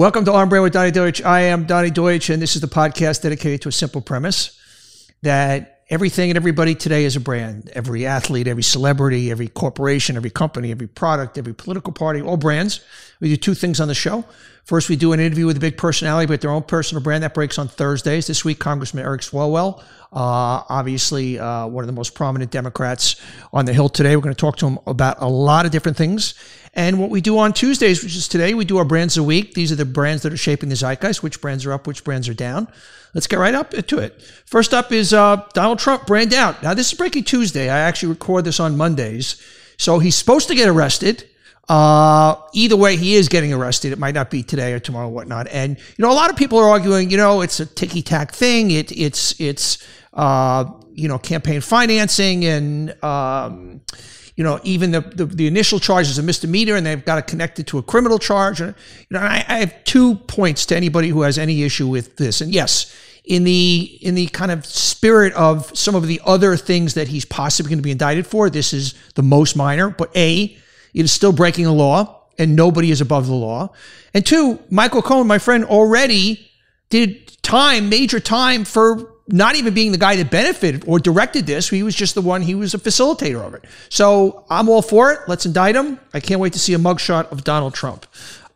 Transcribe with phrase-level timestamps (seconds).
[0.00, 1.22] Welcome to On Brand with Donny Deutsch.
[1.22, 4.58] I am Donny Deutsch, and this is the podcast dedicated to a simple premise
[5.20, 7.68] that everything and everybody today is a brand.
[7.74, 12.80] Every athlete, every celebrity, every corporation, every company, every product, every political party, all brands.
[13.20, 14.24] We do two things on the show.
[14.70, 17.34] First, we do an interview with a big personality but their own personal brand that
[17.34, 18.28] breaks on Thursdays.
[18.28, 19.80] This week, Congressman Eric Swalwell,
[20.12, 23.20] uh, obviously uh, one of the most prominent Democrats
[23.52, 24.14] on the Hill today.
[24.14, 26.34] We're going to talk to him about a lot of different things.
[26.72, 29.54] And what we do on Tuesdays, which is today, we do our brands a week.
[29.54, 32.28] These are the brands that are shaping the zeitgeist, which brands are up, which brands
[32.28, 32.68] are down.
[33.12, 34.22] Let's get right up to it.
[34.46, 36.62] First up is uh, Donald Trump, brand out.
[36.62, 37.68] Now, this is Breaking Tuesday.
[37.68, 39.44] I actually record this on Mondays.
[39.78, 41.28] So he's supposed to get arrested.
[41.70, 43.92] Uh, either way, he is getting arrested.
[43.92, 45.46] It might not be today or tomorrow, or whatnot.
[45.46, 47.10] And you know, a lot of people are arguing.
[47.10, 48.72] You know, it's a ticky tack thing.
[48.72, 53.82] It, it's it's uh, you know campaign financing and um,
[54.34, 57.22] you know, even the, the, the, initial charge is a misdemeanor and they've got to
[57.22, 58.60] connect it to a criminal charge.
[58.60, 58.74] And,
[59.08, 62.40] you know, I, I have two points to anybody who has any issue with this.
[62.40, 62.92] And yes,
[63.24, 67.26] in the in the kind of spirit of some of the other things that he's
[67.26, 69.90] possibly going to be indicted for, this is the most minor.
[69.90, 70.56] But A,
[70.94, 73.70] it is still breaking a law and nobody is above the law.
[74.14, 76.50] And two, Michael Cohen, my friend, already
[76.88, 81.68] did time, major time for not even being the guy that benefited or directed this.
[81.68, 83.64] He was just the one, he was a facilitator of it.
[83.88, 85.20] So I'm all for it.
[85.28, 86.00] Let's indict him.
[86.12, 88.06] I can't wait to see a mugshot of Donald Trump.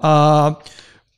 [0.01, 0.55] Uh,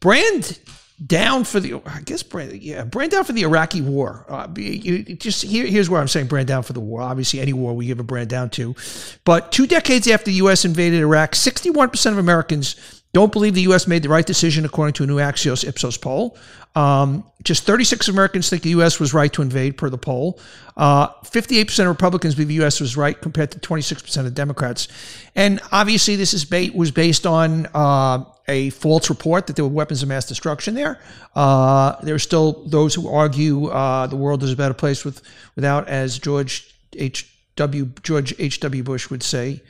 [0.01, 0.58] brand
[1.05, 4.25] down for the, I guess, brand, yeah, brand down for the Iraqi war.
[4.28, 7.02] Uh, you, just here, here's where I'm saying brand down for the war.
[7.02, 8.75] Obviously, any war we give a brand down to.
[9.24, 10.64] But two decades after the U.S.
[10.64, 13.86] invaded Iraq, 61% of Americans don't believe the U.S.
[13.86, 16.36] made the right decision, according to a new Axios Ipsos poll.
[16.74, 19.00] Um, just 36 Americans think the U.S.
[19.00, 20.39] was right to invade, per the poll.
[20.77, 22.80] Uh, 58% of Republicans believe the U.S.
[22.80, 24.89] was right, compared to 26% of Democrats.
[25.34, 29.70] And obviously, this is ba- was based on uh, a false report that there were
[29.70, 31.01] weapons of mass destruction there.
[31.34, 35.23] Uh, there are still those who argue uh, the world is a better place with
[35.55, 37.33] without, as George H.
[37.56, 37.90] W.
[38.02, 38.61] George H.
[38.61, 38.83] W.
[38.83, 39.62] Bush would say,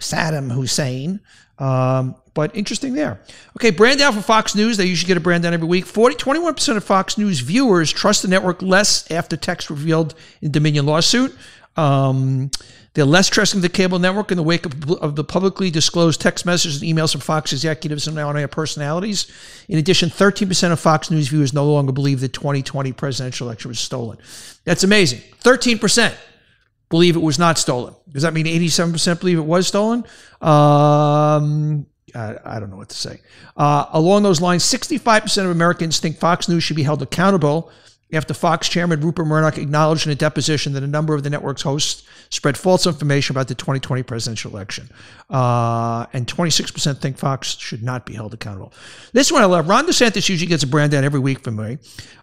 [0.00, 1.20] Saddam Hussein.
[1.58, 3.20] Um, but interesting there.
[3.56, 4.76] Okay, brand down for Fox News.
[4.76, 5.84] They usually get a brand down every week.
[5.84, 10.86] 40, 21% of Fox News viewers trust the network less after text revealed in Dominion
[10.86, 11.36] lawsuit.
[11.76, 12.50] Um,
[12.94, 16.44] they're less trusting the cable network in the wake of, of, the publicly disclosed text
[16.44, 19.30] messages and emails from Fox executives and on-air personalities.
[19.68, 23.78] In addition, 13% of Fox News viewers no longer believe the 2020 presidential election was
[23.78, 24.18] stolen.
[24.64, 25.20] That's amazing.
[25.44, 26.14] 13%
[26.88, 27.94] believe it was not stolen.
[28.12, 30.00] Does that mean 87% believe it was stolen?
[30.40, 33.20] Um, I, I, don't know what to say.
[33.56, 37.70] Uh, along those lines, 65% of Americans think Fox News should be held accountable
[38.12, 41.62] after Fox chairman Rupert Murdoch acknowledged in a deposition that a number of the network's
[41.62, 44.88] hosts spread false information about the 2020 presidential election.
[45.28, 48.72] Uh, and 26% think Fox should not be held accountable.
[49.12, 49.68] This one I love.
[49.68, 51.78] Ron DeSantis usually gets a brand down every week from me.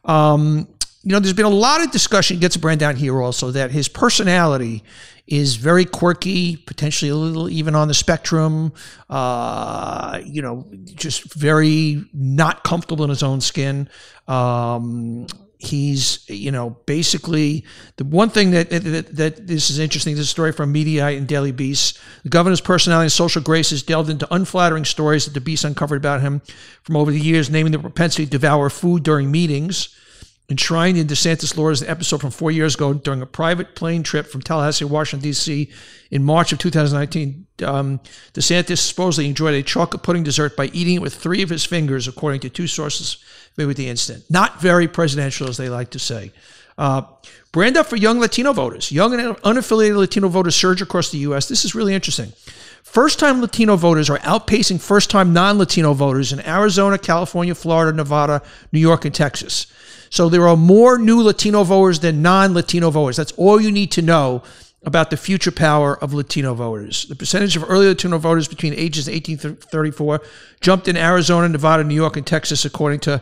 [0.05, 0.67] Um,
[1.03, 3.71] you know, there's been a lot of discussion, gets a brand down here also, that
[3.71, 4.83] his personality
[5.27, 8.73] is very quirky, potentially a little even on the spectrum,
[9.09, 10.65] uh, you know,
[10.95, 13.89] just very not comfortable in his own skin.
[14.27, 15.27] Um,
[15.59, 20.15] he's, you know, basically the one thing that, that, that this is interesting.
[20.15, 21.99] This is story from Mediaite and Daily Beast.
[22.23, 26.21] The governor's personality and social graces delved into unflattering stories that the Beast uncovered about
[26.21, 26.41] him
[26.83, 29.95] from over the years, naming the propensity to devour food during meetings
[30.49, 34.41] enshrined in DeSantis an episode from four years ago during a private plane trip from
[34.41, 35.69] Tallahassee, Washington, D.C.
[36.09, 37.45] in March of 2019.
[37.65, 37.99] Um,
[38.33, 42.07] DeSantis supposedly enjoyed a chocolate pudding dessert by eating it with three of his fingers,
[42.07, 43.17] according to two sources
[43.55, 44.23] familiar with the incident.
[44.29, 46.31] Not very presidential, as they like to say.
[46.77, 47.01] Uh,
[47.51, 48.91] brand up for young Latino voters.
[48.91, 51.47] Young and unaffiliated Latino voters surge across the U.S.
[51.47, 52.31] This is really interesting.
[52.83, 57.95] First time Latino voters are outpacing first time non Latino voters in Arizona, California, Florida,
[57.95, 59.67] Nevada, New York, and Texas.
[60.09, 63.17] So there are more new Latino voters than non Latino voters.
[63.17, 64.43] That's all you need to know
[64.83, 67.05] about the future power of Latino voters.
[67.07, 70.21] The percentage of early Latino voters between ages 18 to 34
[70.61, 73.21] jumped in Arizona, Nevada, New York, and Texas, according to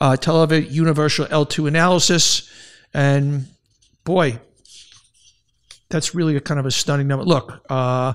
[0.00, 0.16] uh,
[0.68, 2.50] Universal L2 analysis.
[2.94, 3.46] And
[4.04, 4.40] boy,
[5.88, 7.24] that's really a kind of a stunning number.
[7.24, 8.14] Look, uh,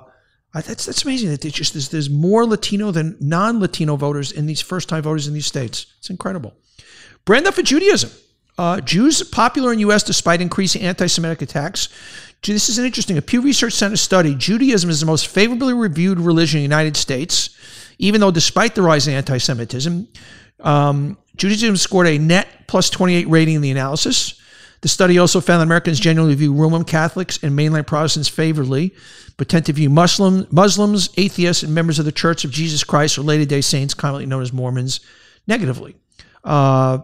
[0.54, 4.62] that's that's amazing that there's just there's, there's more Latino than non-Latino voters in these
[4.62, 5.88] first-time voters in these states.
[6.00, 6.54] It's incredible.
[7.26, 8.12] Brand up for Judaism.
[8.58, 10.04] Uh, Jews popular in U.S.
[10.04, 11.90] despite increasing anti-Semitic attacks.
[12.44, 13.18] This is an interesting.
[13.18, 14.36] A Pew Research Center study.
[14.36, 17.52] Judaism is the most favorably reviewed religion in the United States,
[17.98, 20.08] even though despite the rise in anti-Semitism,
[20.60, 24.41] um, Judaism scored a net plus 28 rating in the analysis.
[24.82, 28.94] The study also found that Americans generally view Roman Catholics and mainline Protestants favorably,
[29.38, 33.18] but tend to view Muslim, Muslims, atheists, and members of the Church of Jesus Christ
[33.18, 35.00] or Latter day Saints, commonly known as Mormons,
[35.48, 35.96] negatively.
[36.44, 37.00] Uh,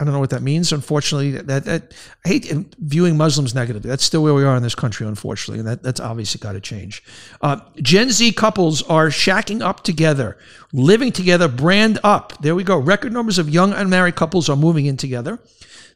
[0.00, 0.72] I don't know what that means.
[0.72, 3.88] Unfortunately, that, that I hate viewing Muslims negatively.
[3.88, 6.60] That's still where we are in this country, unfortunately, and that, that's obviously got to
[6.60, 7.02] change.
[7.40, 10.38] Uh, Gen Z couples are shacking up together,
[10.72, 12.40] living together, brand up.
[12.42, 12.78] There we go.
[12.78, 15.40] Record numbers of young unmarried couples are moving in together.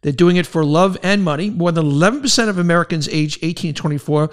[0.02, 1.48] They're doing it for love and money.
[1.48, 4.30] More than 11% of Americans aged 18 to 24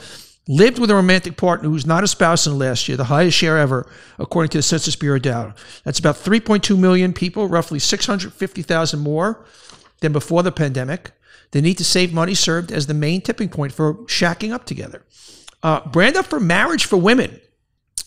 [0.50, 3.38] lived with a romantic partner who's not a spouse in the last year, the highest
[3.38, 3.88] share ever,
[4.18, 5.54] according to the Census Bureau data.
[5.84, 9.46] That's about 3.2 million people, roughly 650,000 more
[10.00, 11.12] than before the pandemic.
[11.52, 15.06] The need to save money served as the main tipping point for shacking up together.
[15.62, 17.40] Uh, brand up for marriage for women.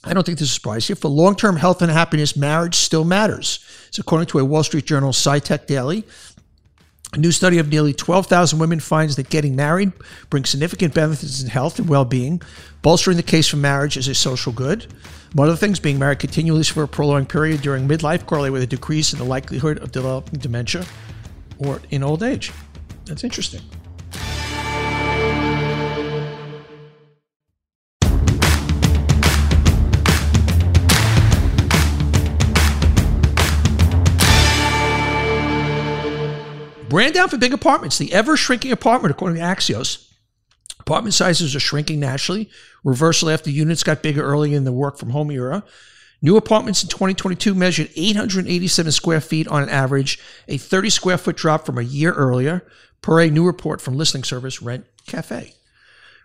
[0.05, 0.95] I don't think this surprises you.
[0.97, 3.65] For long term health and happiness, marriage still matters.
[3.89, 6.05] It's according to a Wall Street Journal SciTech Daily.
[7.15, 9.93] A new study of nearly 12,000 women finds that getting married
[10.31, 12.41] brings significant benefits in health and well being,
[12.81, 14.87] bolstering the case for marriage as a social good.
[15.35, 18.63] One of the things, being married continuously for a prolonged period during midlife correlates with
[18.63, 20.87] a decrease in the likelihood of developing dementia
[21.59, 22.51] or in old age.
[23.05, 23.61] That's interesting.
[36.93, 37.97] Brand down for big apartments.
[37.97, 40.13] The ever shrinking apartment, according to Axios.
[40.79, 42.51] Apartment sizes are shrinking nationally,
[42.85, 45.65] reversal after units got bigger early in the work from home era.
[46.21, 50.19] New apartments in 2022 measured 887 square feet on an average,
[50.49, 52.63] a 30 square foot drop from a year earlier,
[53.01, 55.55] per a new report from listening service Rent Cafe.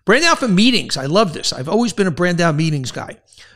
[0.04, 0.98] Brand down for meetings.
[0.98, 1.54] I love this.
[1.54, 3.16] I've always been a brand down meetings guy.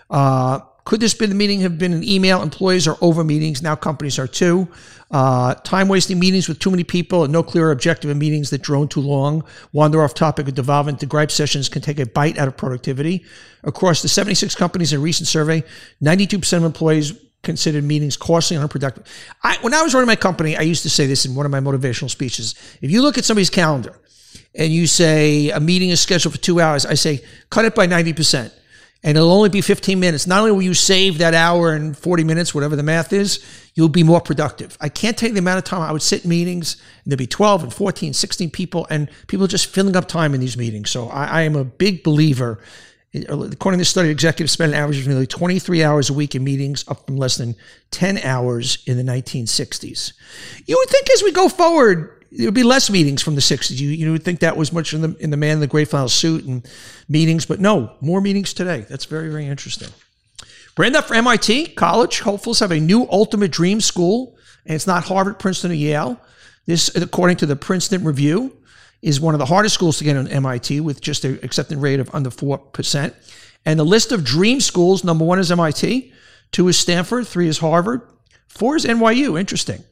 [0.09, 2.41] Uh, could this been the meeting have been an email?
[2.41, 3.61] Employees are over meetings.
[3.61, 4.67] Now companies are too.
[5.11, 8.61] Uh, time wasting meetings with too many people and no clear objective in meetings that
[8.61, 9.43] drone too long,
[9.73, 13.23] wander off topic or devolve into gripe sessions can take a bite out of productivity.
[13.63, 15.63] Across the 76 companies in a recent survey,
[16.01, 17.13] 92% of employees
[17.43, 19.05] considered meetings costly and unproductive.
[19.43, 21.51] I, when I was running my company, I used to say this in one of
[21.51, 22.55] my motivational speeches.
[22.81, 23.99] If you look at somebody's calendar
[24.55, 27.85] and you say a meeting is scheduled for two hours, I say cut it by
[27.85, 28.51] 90%
[29.03, 30.27] and it'll only be 15 minutes.
[30.27, 33.43] Not only will you save that hour and 40 minutes, whatever the math is,
[33.73, 34.77] you'll be more productive.
[34.79, 37.17] I can't tell you the amount of time I would sit in meetings and there'd
[37.17, 40.91] be 12 and 14, 16 people and people just filling up time in these meetings.
[40.91, 42.59] So I, I am a big believer.
[43.13, 46.43] According to the study, executives spend an average of nearly 23 hours a week in
[46.43, 47.55] meetings, up from less than
[47.89, 50.13] 10 hours in the 1960s.
[50.65, 53.77] You would think as we go forward, there would be less meetings from the 60s.
[53.77, 55.83] You, you would think that was much in the, in the man in the gray
[55.83, 56.65] flannel suit and
[57.09, 58.85] meetings, but no, more meetings today.
[58.89, 59.89] That's very, very interesting.
[60.75, 62.21] Brand up for MIT college.
[62.21, 66.19] Hopefuls have a new ultimate dream school, and it's not Harvard, Princeton, or Yale.
[66.65, 68.55] This, according to the Princeton Review,
[69.01, 71.99] is one of the hardest schools to get on MIT with just an acceptance rate
[71.99, 73.13] of under 4%.
[73.65, 76.13] And the list of dream schools number one is MIT,
[76.51, 78.01] two is Stanford, three is Harvard,
[78.47, 79.39] four is NYU.
[79.39, 79.83] Interesting.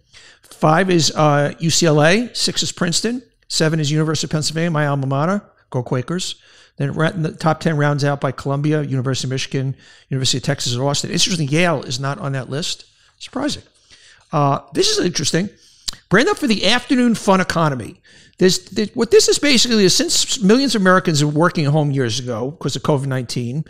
[0.51, 2.35] Five is uh, UCLA.
[2.35, 3.23] Six is Princeton.
[3.47, 5.41] Seven is University of Pennsylvania, my alma mater.
[5.69, 6.35] Go Quakers.
[6.77, 9.75] Then the top 10 rounds out by Columbia, University of Michigan,
[10.07, 11.11] University of Texas at Austin.
[11.11, 12.85] Interesting, Yale is not on that list.
[13.17, 13.63] Surprising.
[14.31, 15.49] Uh, this is interesting.
[16.07, 18.01] Brand up for the afternoon fun economy.
[18.37, 22.19] This, what this is basically is since millions of Americans are working at home years
[22.19, 23.65] ago because of COVID 19,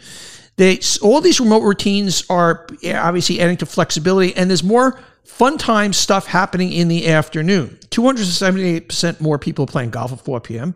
[0.57, 5.93] they, all these remote routines are obviously adding to flexibility, and there's more fun time
[5.93, 7.77] stuff happening in the afternoon.
[7.91, 10.75] 278% more people playing golf at 4 p.m.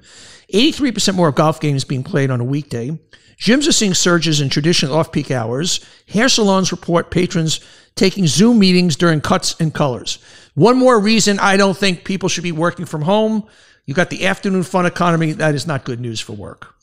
[0.53, 2.98] 83% more golf games being played on a weekday.
[3.38, 5.83] Gyms are seeing surges in traditional off peak hours.
[6.07, 7.60] Hair salons report patrons
[7.95, 10.19] taking Zoom meetings during cuts and colors.
[10.53, 13.45] One more reason I don't think people should be working from home.
[13.86, 15.33] You got the afternoon fun economy.
[15.33, 16.74] That is not good news for work.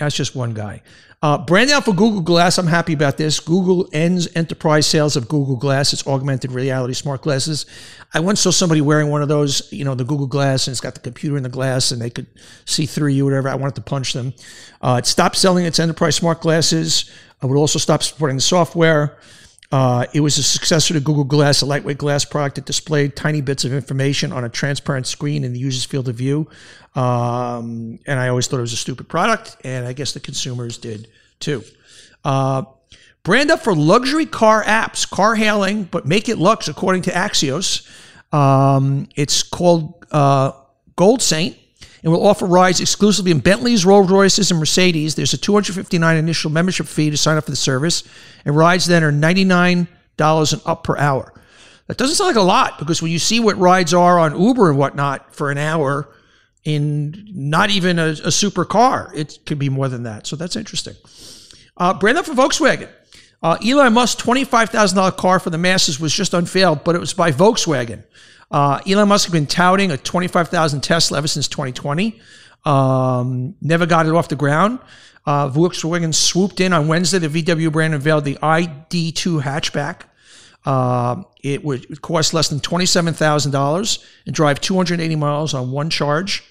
[0.00, 0.82] That's just one guy.
[1.22, 2.56] Uh, brand out for Google Glass.
[2.56, 3.38] I'm happy about this.
[3.38, 5.92] Google ends enterprise sales of Google Glass.
[5.92, 7.66] It's augmented reality smart glasses.
[8.14, 10.80] I once saw somebody wearing one of those, you know, the Google Glass, and it's
[10.80, 12.26] got the computer in the glass, and they could
[12.64, 13.50] see through you, whatever.
[13.50, 14.32] I wanted to punch them.
[14.80, 17.10] Uh, it stopped selling its enterprise smart glasses.
[17.42, 19.18] I would also stop supporting the software.
[19.72, 23.40] Uh, it was a successor to Google Glass, a lightweight glass product that displayed tiny
[23.40, 26.48] bits of information on a transparent screen in the user's field of view.
[26.96, 30.76] Um, and I always thought it was a stupid product, and I guess the consumers
[30.76, 31.06] did
[31.38, 31.62] too.
[32.24, 32.64] Uh,
[33.22, 37.88] brand up for luxury car apps, car hailing, but make it lux, according to Axios.
[38.34, 40.52] Um, it's called uh,
[40.96, 41.56] Gold Saint
[42.02, 45.14] and will offer rides exclusively in Bentleys, Rolls Royces, and Mercedes.
[45.14, 48.04] There's a 259 initial membership fee to sign up for the service,
[48.44, 49.86] and rides then are $99
[50.52, 51.32] and up per hour.
[51.86, 54.70] That doesn't sound like a lot because when you see what rides are on Uber
[54.70, 56.08] and whatnot for an hour
[56.64, 60.26] in not even a, a it could be more than that.
[60.26, 60.94] So that's interesting.
[61.76, 62.88] Uh, brand up for Volkswagen.
[63.42, 67.32] Uh, Elon Musk's $25,000 car for the masses was just unveiled, but it was by
[67.32, 68.04] Volkswagen.
[68.50, 72.20] Uh, Elon Musk has been touting a 25,000 Tesla ever since 2020.
[72.64, 74.80] Um, never got it off the ground.
[75.26, 77.18] Uh, Volkswagen swooped in on Wednesday.
[77.18, 80.02] The VW brand unveiled the ID2 hatchback.
[80.64, 86.44] Uh, it would cost less than $27,000 and drive 280 miles on one charge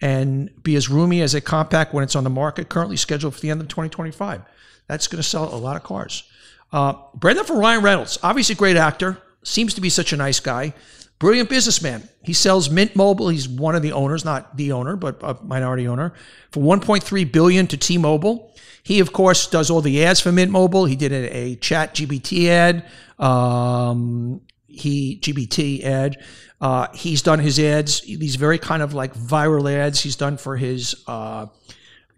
[0.00, 3.40] and be as roomy as a compact when it's on the market, currently scheduled for
[3.40, 4.42] the end of 2025.
[4.86, 6.24] That's going to sell a lot of cars.
[6.72, 10.16] Uh, Brand up for Ryan Reynolds, obviously a great actor, seems to be such a
[10.16, 10.74] nice guy,
[11.18, 12.08] brilliant businessman.
[12.22, 13.28] He sells Mint Mobile.
[13.28, 16.14] He's one of the owners, not the owner, but a minority owner,
[16.50, 18.54] for 1.3 billion to T-Mobile.
[18.82, 20.84] He, of course, does all the ads for Mint Mobile.
[20.84, 22.86] He did a, a ChatGPT ad.
[23.18, 26.18] Um, he GPT ad.
[26.60, 30.00] Uh, he's done his ads, these very kind of like viral ads.
[30.00, 31.46] He's done for his uh,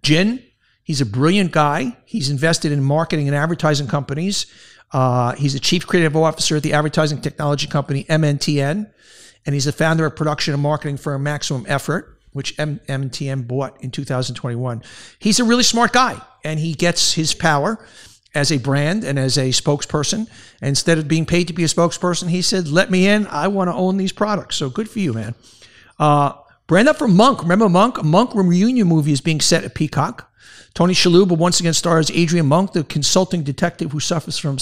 [0.02, 0.42] gin.
[0.82, 1.96] He's a brilliant guy.
[2.04, 4.46] He's invested in marketing and advertising companies.
[4.92, 8.90] Uh, he's the chief creative officer at the advertising technology company MNTN,
[9.44, 13.82] and he's the founder of production and marketing firm Maximum Effort, which M- MNTN bought
[13.82, 14.82] in 2021.
[15.18, 17.84] He's a really smart guy, and he gets his power
[18.34, 20.28] as a brand and as a spokesperson.
[20.60, 23.26] And instead of being paid to be a spokesperson, he said, "Let me in.
[23.28, 25.34] I want to own these products." So good for you, man.
[25.98, 26.32] Uh,
[26.66, 27.42] brand up for Monk.
[27.42, 27.98] Remember Monk?
[27.98, 30.32] A Monk reunion movie is being set at Peacock.
[30.74, 34.58] Tony Shalhoub once again stars Adrian Monk, the consulting detective who suffers from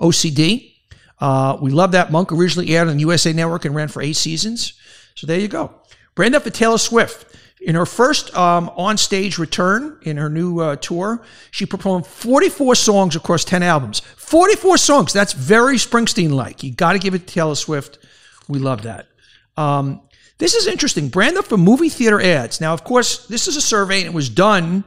[0.00, 0.74] OCD.
[1.20, 2.10] Uh, we love that.
[2.10, 4.72] Monk originally aired on the USA Network and ran for eight seasons.
[5.14, 5.74] So there you go.
[6.14, 7.36] Brand up for Taylor Swift.
[7.60, 13.16] In her first um, on-stage return in her new uh, tour, she performed 44 songs
[13.16, 14.00] across 10 albums.
[14.16, 15.12] 44 songs.
[15.12, 16.62] That's very Springsteen-like.
[16.62, 17.98] You got to give it to Taylor Swift.
[18.46, 19.08] We love that.
[19.56, 20.02] Um,
[20.38, 21.08] this is interesting.
[21.08, 22.60] Brand up for movie theater ads.
[22.60, 24.84] Now, of course, this is a survey and it was done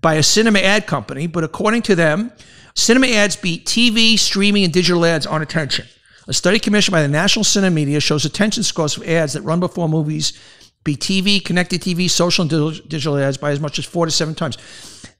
[0.00, 2.32] by a cinema ad company, but according to them,
[2.74, 5.86] cinema ads beat TV, streaming, and digital ads on attention.
[6.26, 9.60] A study commissioned by the National Cinema Media shows attention scores for ads that run
[9.60, 10.38] before movies
[10.84, 14.34] be TV, connected TV, social and digital ads by as much as four to seven
[14.34, 14.58] times.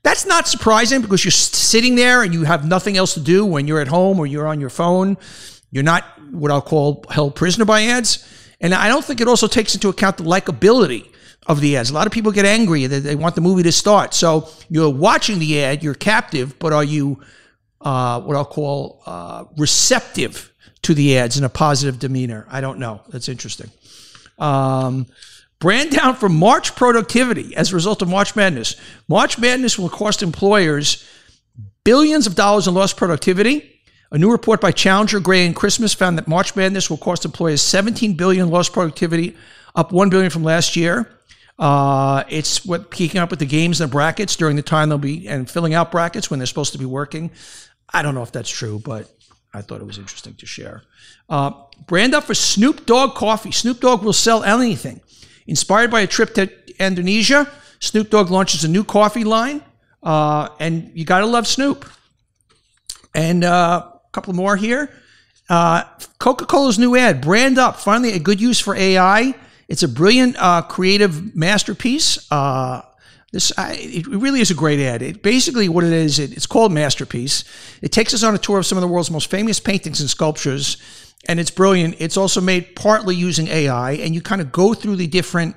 [0.02, 3.66] That's not surprising because you're sitting there and you have nothing else to do when
[3.66, 5.16] you're at home or you're on your phone.
[5.70, 8.28] You're not what I'll call held prisoner by ads.
[8.64, 11.10] And I don't think it also takes into account the likability
[11.46, 11.90] of the ads.
[11.90, 14.14] A lot of people get angry that they want the movie to start.
[14.14, 17.20] So you're watching the ad, you're captive, but are you
[17.82, 22.46] uh, what I'll call uh, receptive to the ads in a positive demeanor?
[22.50, 23.02] I don't know.
[23.08, 23.70] That's interesting.
[24.38, 25.08] Um,
[25.58, 28.76] Brand down for March productivity as a result of March Madness.
[29.08, 31.06] March Madness will cost employers
[31.84, 33.73] billions of dollars in lost productivity.
[34.14, 37.60] A new report by Challenger, Gray, and Christmas found that March Madness will cost employers
[37.62, 39.36] 17 billion in lost productivity,
[39.74, 41.10] up 1 billion from last year.
[41.58, 44.98] Uh, it's what keeping up with the games and the brackets during the time they'll
[44.98, 47.28] be and filling out brackets when they're supposed to be working.
[47.92, 49.10] I don't know if that's true, but
[49.52, 50.84] I thought it was interesting to share.
[51.28, 51.50] Uh,
[51.88, 53.50] brand up for Snoop Dogg coffee.
[53.50, 55.00] Snoop Dogg will sell anything.
[55.48, 59.60] Inspired by a trip to Indonesia, Snoop Dogg launches a new coffee line,
[60.04, 61.84] uh, and you got to love Snoop.
[63.12, 64.90] And uh, couple more here.
[65.48, 65.84] Uh,
[66.18, 69.34] Coca Cola's new ad, Brand Up, finally a good use for AI.
[69.68, 72.30] It's a brilliant uh, creative masterpiece.
[72.30, 72.82] Uh,
[73.32, 75.02] this I, it really is a great ad.
[75.02, 76.18] It basically what it is.
[76.18, 77.44] It, it's called Masterpiece.
[77.82, 80.08] It takes us on a tour of some of the world's most famous paintings and
[80.08, 80.76] sculptures
[81.26, 81.96] and it's brilliant.
[81.98, 85.56] It's also made partly using AI, and you kind of go through the different.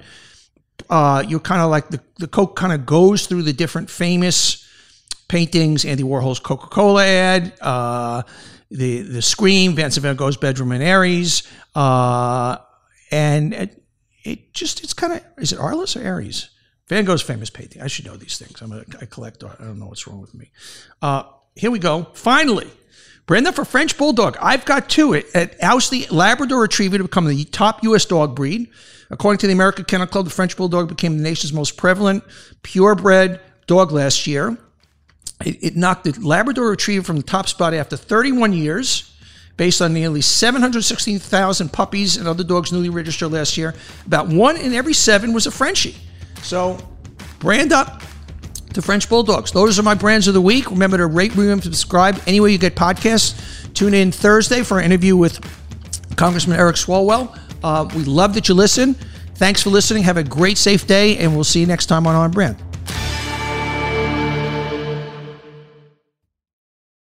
[0.90, 4.67] Uh, you're kind of like the the Coke kind of goes through the different famous
[5.28, 5.86] paintings.
[5.86, 8.24] Andy Warhol's Coca Cola ad, uh,
[8.70, 11.44] the the Scream, Vincent Van Gogh's Bedroom in Aries,
[11.76, 12.58] uh,
[13.12, 13.84] and it,
[14.24, 16.50] it, just it's kind of is it Arliss or Aries?
[16.88, 17.82] Van Gogh's famous painting.
[17.82, 18.62] I should know these things.
[18.62, 19.44] I'm a, I collect.
[19.44, 20.52] I don't know what's wrong with me.
[21.02, 21.24] Uh,
[21.56, 22.08] here we go.
[22.14, 22.70] Finally,
[23.26, 24.38] brand up for French Bulldog.
[24.42, 28.06] I've got two at Owsley Labrador Retriever to become the top U.S.
[28.06, 28.70] dog breed.
[29.10, 32.24] According to the American Kennel Club, the French Bulldog became the nation's most prevalent
[32.62, 34.58] purebred dog last year.
[35.44, 39.14] It, it knocked the Labrador Retriever from the top spot after 31 years,
[39.56, 43.74] based on nearly 716,000 puppies and other dogs newly registered last year.
[44.06, 45.96] About one in every seven was a Frenchie.
[46.44, 46.78] So,
[47.40, 48.02] brand up
[48.74, 49.52] to French Bulldogs.
[49.52, 50.70] Those are my brands of the week.
[50.70, 53.74] Remember to rate, review, and subscribe anywhere you get podcasts.
[53.74, 55.40] Tune in Thursday for an interview with
[56.16, 57.38] Congressman Eric Swalwell.
[57.64, 58.96] Uh, we love that you listen.
[59.36, 60.04] Thanks for listening.
[60.04, 62.67] Have a great, safe day, and we'll see you next time on On Brand.